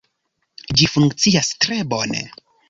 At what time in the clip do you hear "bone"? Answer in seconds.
1.93-2.25